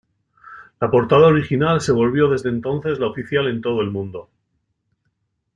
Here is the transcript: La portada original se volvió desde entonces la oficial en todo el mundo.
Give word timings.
La 0.83 0.89
portada 0.89 1.27
original 1.27 1.79
se 1.79 1.91
volvió 1.91 2.27
desde 2.27 2.49
entonces 2.49 2.97
la 2.97 3.05
oficial 3.05 3.47
en 3.49 3.61
todo 3.61 3.81
el 3.81 3.91
mundo. 3.91 4.31